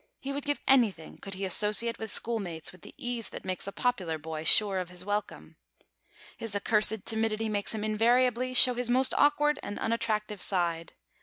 [0.19, 3.71] He would give anything could he associate with schoolmates with the ease that makes a
[3.71, 5.57] popular boy sure of his welcome.
[6.37, 10.93] His accursed timidity makes him invariably show his most awkward and unattractive side.